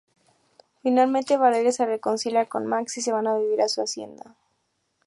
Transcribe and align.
Finalmente, 0.81 1.37
Valeria 1.37 1.71
se 1.71 1.85
reconcilia 1.85 2.49
con 2.49 2.65
Max 2.65 2.97
y 2.97 3.01
se 3.03 3.13
van 3.13 3.27
a 3.27 3.37
vivir 3.37 3.61
a 3.61 3.67
su 3.69 3.81
hacienda. 3.83 4.35